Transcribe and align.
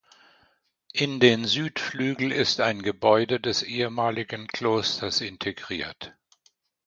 In 0.93 1.19
den 1.19 1.45
Südflügel 1.45 2.31
ist 2.31 2.59
ein 2.59 2.81
Gebäude 2.81 3.39
des 3.39 3.61
ehemaligen 3.61 4.47
Klosters 4.47 5.21
integriert. 5.21 6.15